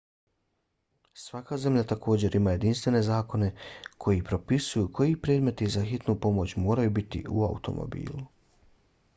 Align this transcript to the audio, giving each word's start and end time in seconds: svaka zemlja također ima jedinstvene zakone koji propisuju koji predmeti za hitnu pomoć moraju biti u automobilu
svaka 1.23 1.57
zemlja 1.65 1.83
također 1.91 2.37
ima 2.39 2.53
jedinstvene 2.55 3.01
zakone 3.09 3.51
koji 3.97 4.23
propisuju 4.31 4.89
koji 4.93 5.21
predmeti 5.27 5.69
za 5.77 5.83
hitnu 5.91 6.19
pomoć 6.25 6.55
moraju 6.65 6.95
biti 7.01 7.23
u 7.29 7.45
automobilu 7.53 8.25